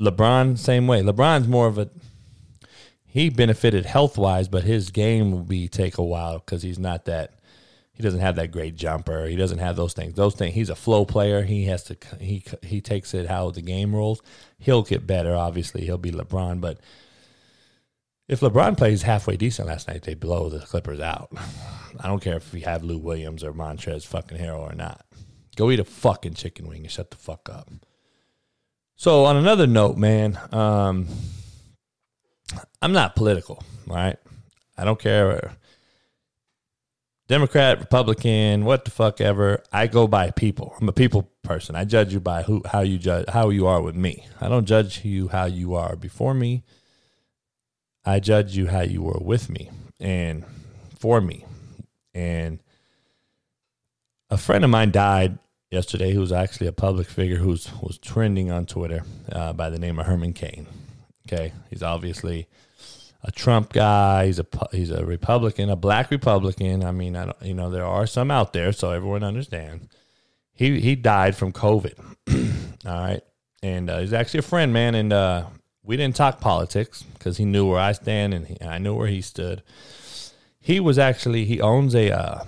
[0.00, 1.02] LeBron, same way.
[1.02, 1.90] LeBron's more of a
[3.04, 7.06] he benefited health wise, but his game will be take a while because he's not
[7.06, 7.32] that
[7.92, 9.26] he doesn't have that great jumper.
[9.26, 10.14] He doesn't have those things.
[10.14, 10.54] Those things.
[10.54, 11.42] He's a flow player.
[11.42, 11.96] He has to.
[12.18, 14.22] He he takes it how the game rolls.
[14.58, 15.34] He'll get better.
[15.34, 16.62] Obviously, he'll be LeBron.
[16.62, 16.80] But
[18.26, 21.30] if LeBron plays halfway decent last night, they blow the Clippers out.
[22.00, 25.04] I don't care if we have Lou Williams or Montrezl fucking Harrell or not.
[25.56, 27.70] Go eat a fucking chicken wing and shut the fuck up.
[29.00, 31.06] So on another note, man, um,
[32.82, 34.18] I'm not political, right?
[34.76, 35.52] I don't care.
[37.26, 39.62] Democrat, Republican, what the fuck ever.
[39.72, 40.74] I go by people.
[40.78, 41.76] I'm a people person.
[41.76, 44.26] I judge you by who, how you judge, how you are with me.
[44.38, 46.62] I don't judge you how you are before me.
[48.04, 50.44] I judge you how you were with me and
[50.98, 51.46] for me.
[52.12, 52.62] And
[54.28, 55.38] a friend of mine died
[55.70, 59.78] yesterday who was actually a public figure who was trending on Twitter uh, by the
[59.78, 60.66] name of Herman Cain.
[61.28, 62.48] Okay, he's obviously
[63.22, 64.26] a Trump guy.
[64.26, 66.84] He's a he's a Republican, a black Republican.
[66.84, 69.86] I mean, I don't, you know, there are some out there, so everyone understands.
[70.52, 71.94] He he died from COVID.
[72.86, 73.22] All right,
[73.62, 74.94] and uh, he's actually a friend, man.
[74.94, 75.46] And uh,
[75.82, 79.08] we didn't talk politics because he knew where I stand and he, I knew where
[79.08, 79.62] he stood.
[80.60, 82.44] He was actually he owns a uh,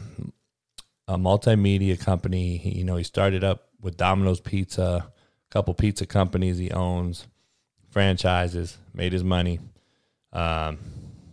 [1.08, 2.56] a multimedia company.
[2.56, 7.26] He, you know, he started up with Domino's Pizza, a couple pizza companies he owns,
[7.90, 9.60] franchises, made his money.
[10.32, 10.78] Um,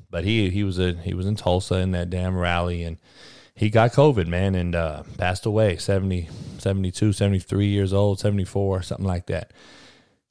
[0.10, 2.98] but he he was a he was in Tulsa in that damn rally and
[3.60, 6.30] he got COVID, man, and uh, passed away 70,
[6.60, 9.52] 72, 73 years old, 74, something like that.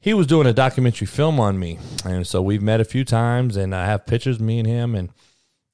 [0.01, 1.79] He was doing a documentary film on me.
[2.07, 4.95] And so we've met a few times, and I have pictures me and him.
[4.95, 5.11] And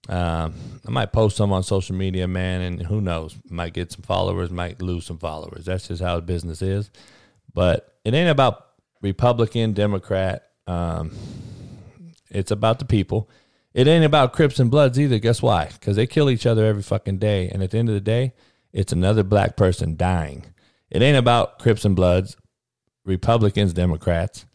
[0.09, 0.55] um,
[0.87, 3.37] I might post some on social media, man, and who knows?
[3.49, 5.65] Might get some followers, might lose some followers.
[5.65, 6.91] That's just how business is.
[7.53, 8.67] But it ain't about
[9.01, 10.43] Republican, Democrat.
[10.67, 11.13] Um,
[12.31, 13.31] it's about the people.
[13.73, 15.19] It ain't about Crips and Bloods either.
[15.19, 15.71] Guess why?
[15.73, 17.49] Because they kill each other every fucking day.
[17.49, 18.35] And at the end of the day,
[18.73, 20.45] it's another black person dying.
[20.91, 22.37] It ain't about Crips and Bloods,
[23.05, 24.47] Republicans, Democrats.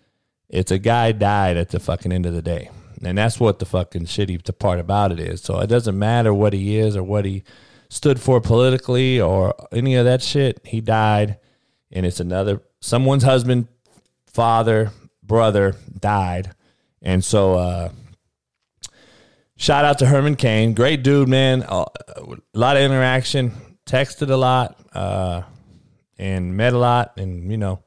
[0.47, 2.69] It's a guy died at the fucking end of the day.
[3.03, 5.41] And that's what the fucking shitty part about it is.
[5.41, 7.43] So it doesn't matter what he is or what he
[7.89, 10.59] stood for politically or any of that shit.
[10.65, 11.39] He died,
[11.91, 13.67] and it's another someone's husband,
[14.27, 14.91] father,
[15.23, 16.51] brother died,
[17.01, 17.89] and so uh,
[19.57, 21.63] shout out to Herman Cain, great dude, man.
[21.63, 21.85] A
[22.53, 23.53] lot of interaction,
[23.85, 25.43] texted a lot, uh,
[26.17, 27.83] and met a lot, and you know,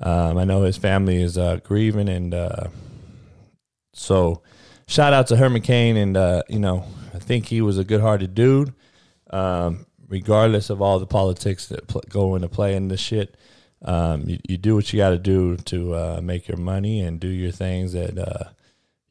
[0.00, 2.68] um, I know his family is uh, grieving and uh,
[3.98, 4.42] so
[4.86, 6.84] shout out to Herman Cain, and uh, you know,
[7.14, 8.72] I think he was a good-hearted dude.
[9.30, 13.36] Um, regardless of all the politics that pl- go into playing this shit,
[13.82, 17.20] um, you, you, do what you got to do to uh, make your money and
[17.20, 18.50] do your things that uh,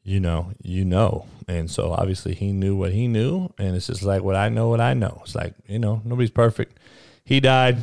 [0.02, 1.26] you know you know.
[1.46, 4.68] And so obviously he knew what he knew, and it's just like what I know,
[4.68, 5.20] what I know.
[5.22, 6.78] It's like you know nobody's perfect.
[7.24, 7.76] He died,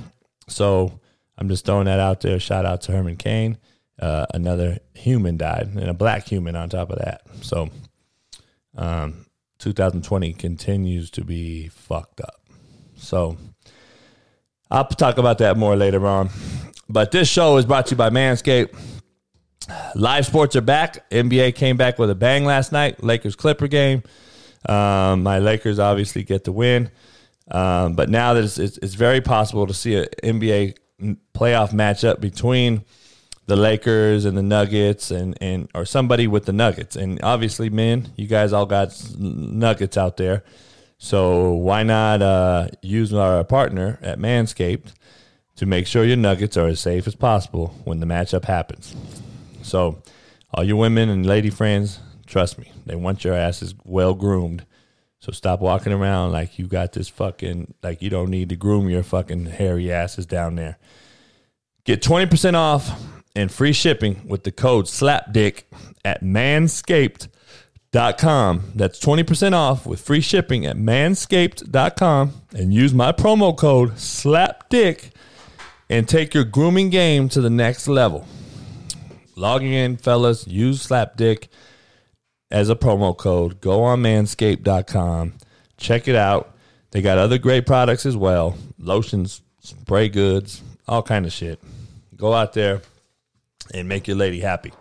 [0.47, 0.99] so
[1.37, 2.39] I'm just throwing that out there.
[2.39, 3.57] Shout out to Herman Cain
[3.99, 7.21] uh, another human died and a black human on top of that.
[7.41, 7.69] So,
[8.77, 9.25] um,
[9.59, 12.41] 2020 continues to be fucked up.
[12.97, 13.37] So,
[14.69, 16.29] I'll talk about that more later on.
[16.89, 18.75] But this show is brought to you by Manscaped.
[19.95, 21.09] Live sports are back.
[21.09, 23.03] NBA came back with a bang last night.
[23.03, 24.03] Lakers Clipper game.
[24.67, 26.91] Um, my Lakers obviously get the win.
[27.49, 30.77] Um, but now that it's, it's, it's, very possible to see an NBA
[31.35, 32.83] playoff matchup between
[33.47, 36.95] the Lakers and the Nuggets and, and or somebody with the Nuggets.
[36.95, 40.43] And obviously, men, you guys all got Nuggets out there.
[40.97, 44.93] So why not uh, use our partner at Manscaped
[45.57, 48.95] to make sure your Nuggets are as safe as possible when the matchup happens?
[49.61, 50.01] So,
[50.53, 54.65] all you women and lady friends, trust me, they want your asses well groomed.
[55.19, 58.89] So stop walking around like you got this fucking like you don't need to groom
[58.89, 60.77] your fucking hairy asses down there.
[61.83, 62.91] Get 20% off
[63.35, 65.63] and free shipping with the code SLAPDICK
[66.03, 68.71] at manscaped.com.
[68.75, 75.11] That's 20% off with free shipping at manscaped.com and use my promo code SLAPDICK
[75.89, 78.27] and take your grooming game to the next level.
[79.35, 81.49] Logging in, fellas, use SLAPDICK
[82.49, 83.59] as a promo code.
[83.59, 85.33] Go on manscaped.com.
[85.77, 86.55] Check it out.
[86.91, 88.57] They got other great products as well.
[88.79, 91.59] Lotions, spray goods, all kind of shit.
[92.15, 92.81] Go out there
[93.73, 94.71] and make your lady happy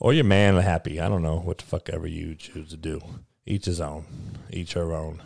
[0.00, 1.00] or your man happy.
[1.00, 3.00] I don't know what the fuck ever you choose to do.
[3.46, 4.04] Each his own,
[4.50, 5.22] each her own.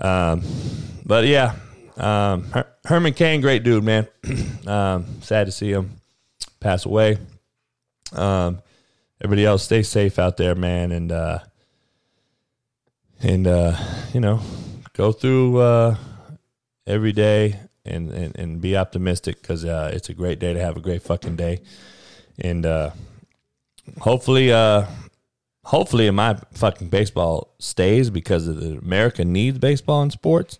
[0.00, 0.42] Um,
[1.04, 1.56] but yeah,
[1.96, 4.08] um, Her- Herman Cain, great dude, man.
[4.66, 6.00] um, sad to see him
[6.60, 7.18] pass away.
[8.12, 8.60] Um,
[9.20, 11.40] everybody else, stay safe out there, man, and uh,
[13.20, 13.76] and uh,
[14.14, 14.40] you know,
[14.94, 15.96] go through uh,
[16.86, 17.60] every day
[17.90, 21.02] and, and, and be optimistic because uh, it's a great day to have a great
[21.02, 21.60] fucking day.
[22.38, 22.90] And uh,
[23.98, 24.86] hopefully, uh,
[25.64, 30.58] hopefully, my fucking baseball stays because America needs baseball and sports.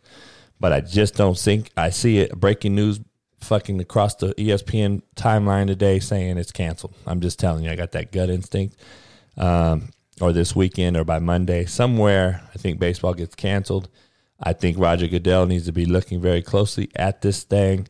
[0.58, 2.38] But I just don't think I see it.
[2.38, 3.00] Breaking news
[3.40, 6.94] fucking across the ESPN timeline today saying it's canceled.
[7.06, 8.76] I'm just telling you, I got that gut instinct.
[9.38, 13.88] Um, or this weekend or by Monday, somewhere, I think baseball gets canceled.
[14.42, 17.88] I think Roger Goodell needs to be looking very closely at this thing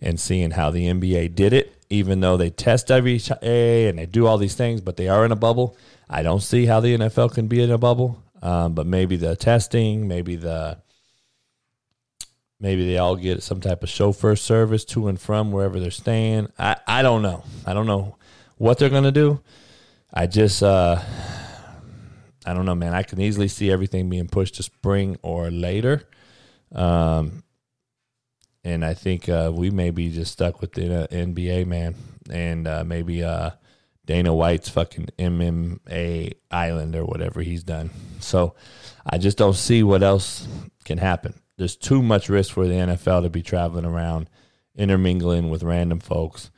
[0.00, 4.06] and seeing how the NBA did it, even though they test every day and they
[4.06, 5.76] do all these things, but they are in a bubble.
[6.10, 9.36] I don't see how the NFL can be in a bubble, um, but maybe the
[9.36, 10.78] testing, maybe the
[12.58, 16.48] maybe they all get some type of chauffeur service to and from wherever they're staying.
[16.58, 17.44] I, I don't know.
[17.66, 18.16] I don't know
[18.56, 19.40] what they're gonna do.
[20.12, 21.00] I just uh,
[22.44, 22.94] I don't know, man.
[22.94, 26.08] I can easily see everything being pushed to spring or later.
[26.74, 27.42] Um,
[28.64, 31.94] and I think uh, we may be just stuck with the uh, NBA, man.
[32.30, 33.50] And uh, maybe uh,
[34.06, 37.90] Dana White's fucking MMA island or whatever he's done.
[38.20, 38.54] So
[39.06, 40.46] I just don't see what else
[40.84, 41.34] can happen.
[41.58, 44.28] There's too much risk for the NFL to be traveling around,
[44.74, 46.50] intermingling with random folks,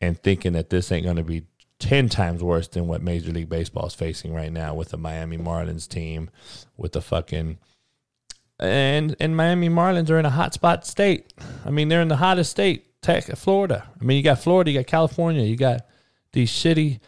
[0.00, 1.42] and thinking that this ain't going to be
[1.80, 5.38] 10 times worse than what Major League Baseball is facing right now with the Miami
[5.38, 6.30] Marlins team,
[6.76, 7.58] with the fucking.
[8.58, 11.32] And and Miami Marlins are in a hot spot state.
[11.64, 13.88] I mean, they're in the hottest state, tech, Florida.
[14.00, 15.86] I mean, you got Florida, you got California, you got
[16.32, 16.98] these shitty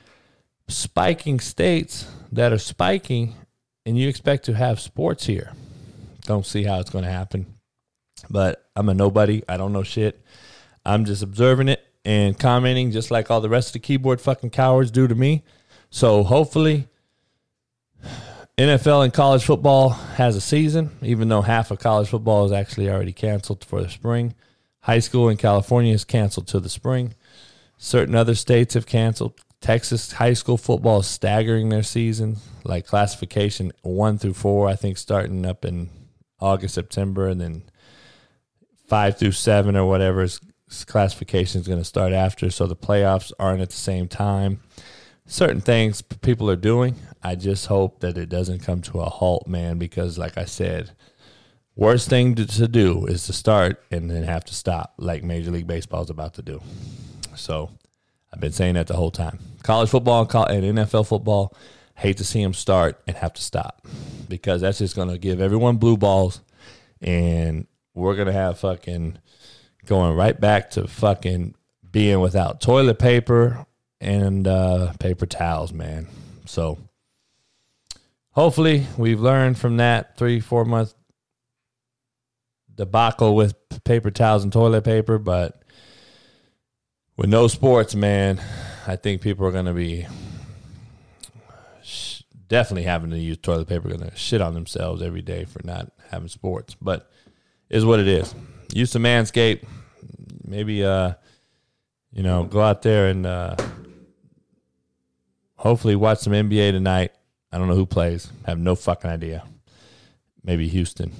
[0.68, 3.34] spiking states that are spiking,
[3.84, 5.52] and you expect to have sports here.
[6.22, 7.46] Don't see how it's going to happen.
[8.28, 9.42] But I'm a nobody.
[9.48, 10.24] I don't know shit.
[10.84, 14.50] I'm just observing it and commenting just like all the rest of the keyboard fucking
[14.50, 15.42] cowards do to me.
[15.90, 16.88] So hopefully
[18.56, 22.90] NFL and college football has a season, even though half of college football is actually
[22.90, 24.34] already canceled for the spring.
[24.80, 27.14] High school in California is canceled to the spring.
[27.76, 29.40] Certain other states have canceled.
[29.60, 34.96] Texas high school football is staggering their season, like classification one through four, I think
[34.96, 35.90] starting up in
[36.38, 37.62] August, September, and then
[38.88, 40.40] five through seven or whatever is
[40.86, 44.60] classification is going to start after, so the playoffs aren't at the same time.
[45.26, 46.96] Certain things people are doing.
[47.22, 50.92] I just hope that it doesn't come to a halt, man, because like I said,
[51.76, 55.50] worst thing to, to do is to start and then have to stop, like Major
[55.50, 56.60] League Baseball is about to do.
[57.36, 57.70] So
[58.32, 59.38] I've been saying that the whole time.
[59.62, 60.28] College football and
[60.78, 61.54] NFL football,
[61.94, 63.86] hate to see them start and have to stop
[64.28, 66.40] because that's just going to give everyone blue balls,
[67.02, 69.18] and we're going to have fucking
[69.86, 71.54] going right back to fucking
[71.90, 73.66] being without toilet paper
[74.00, 76.06] and uh, paper towels, man.
[76.46, 76.78] So
[78.30, 80.94] hopefully we've learned from that three, four month
[82.74, 83.54] debacle with
[83.84, 85.62] paper towels and toilet paper, but
[87.16, 88.40] with no sports, man,
[88.86, 90.06] I think people are going to be
[92.48, 95.92] definitely having to use toilet paper, going to shit on themselves every day for not
[96.10, 96.74] having sports.
[96.80, 97.10] But
[97.68, 98.34] is what it is.
[98.72, 99.64] Use some Manscaped.
[100.44, 101.14] Maybe, uh,
[102.12, 103.56] you know, go out there and uh,
[105.56, 107.12] hopefully watch some NBA tonight.
[107.52, 108.30] I don't know who plays.
[108.46, 109.44] Have no fucking idea.
[110.42, 111.12] Maybe Houston.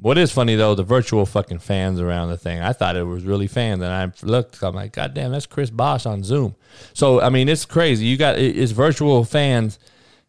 [0.00, 2.60] What is funny though, the virtual fucking fans around the thing.
[2.60, 4.62] I thought it was really fans, and I looked.
[4.62, 6.54] I'm like, God damn, that's Chris Bosh on Zoom.
[6.92, 8.06] So I mean, it's crazy.
[8.06, 9.80] You got it's virtual fans,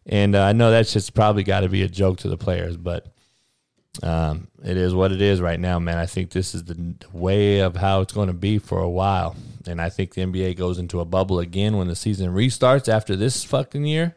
[0.06, 2.76] and uh, I know that's just probably got to be a joke to the players,
[2.76, 3.06] but
[4.02, 5.98] um, it is what it is right now, man.
[5.98, 9.36] I think this is the way of how it's going to be for a while.
[9.66, 13.16] And I think the NBA goes into a bubble again when the season restarts after
[13.16, 14.14] this fucking year.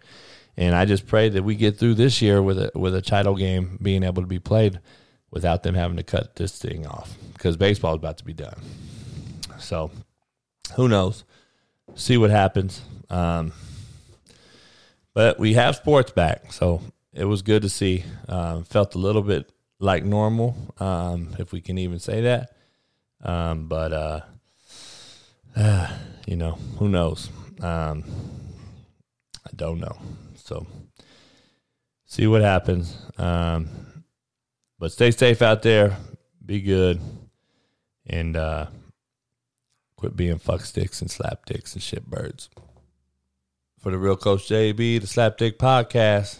[0.55, 3.35] And I just pray that we get through this year with a with a title
[3.35, 4.79] game being able to be played
[5.31, 8.61] without them having to cut this thing off because baseball is about to be done.
[9.57, 9.89] So
[10.75, 11.23] who knows?
[11.95, 12.81] See what happens.
[13.09, 13.51] Um,
[15.15, 16.81] but we have sports back, so
[17.13, 18.03] it was good to see.
[18.27, 19.51] Um, felt a little bit
[19.83, 22.55] like normal, um, if we can even say that.
[23.21, 24.21] Um, but uh,
[25.55, 25.91] uh,
[26.25, 27.29] you know, who knows?
[27.61, 28.03] Um,
[29.45, 29.97] I don't know.
[30.35, 30.65] So
[32.05, 32.97] see what happens.
[33.17, 33.69] Um,
[34.79, 35.97] but stay safe out there.
[36.45, 36.99] Be good,
[38.07, 38.67] and uh,
[39.97, 42.49] quit being fuck sticks and slap dicks and shit birds.
[43.79, 46.39] For the real Coach JB, the Slapdick Podcast.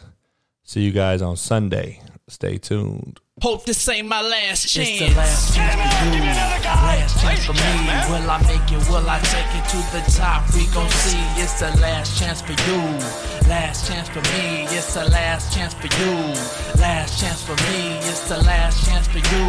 [0.63, 2.01] See you guys on Sunday.
[2.29, 3.19] Stay tuned.
[3.41, 4.87] Hope this ain't my last chance.
[4.87, 6.21] It's the last chance for you.
[6.21, 7.73] Last chance for me.
[8.07, 8.79] Will I make it?
[8.87, 10.47] Will I take it to the top?
[10.53, 11.19] We gon' see.
[11.41, 12.79] It's the last chance for you.
[13.49, 14.63] Last chance for me.
[14.71, 16.13] It's the last chance for you.
[16.79, 17.97] Last chance for me.
[18.07, 19.47] It's the last chance for you.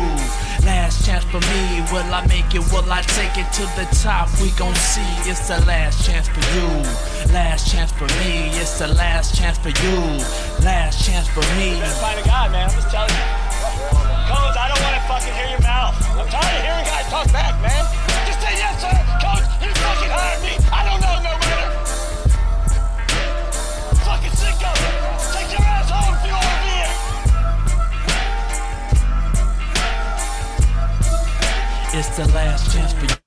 [0.66, 1.84] Last chance for me.
[1.92, 2.64] Will I make it?
[2.72, 4.26] Will I take it to the top?
[4.40, 5.06] We gon' see.
[5.30, 6.66] It's the last chance for you.
[7.32, 8.48] Last chance for me.
[8.58, 10.00] It's the last chance for you.
[10.64, 11.76] Last chance for me.
[11.76, 12.70] You better find a guy, man.
[12.70, 13.43] I'm just telling you.
[14.34, 15.94] Coach, I don't want to fucking hear your mouth.
[16.18, 17.86] I'm tired of hearing guys talk back, man.
[18.26, 18.90] Just say yes, sir.
[19.22, 20.58] Coach, you fucking hired me.
[20.74, 21.70] I don't know no better.
[24.02, 24.90] Fucking sick of it.
[25.38, 26.94] Take your ass home if you want to be here.
[32.00, 33.23] It's the last chance for you.